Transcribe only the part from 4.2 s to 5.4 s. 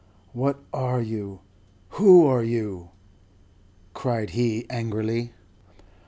he, angrily.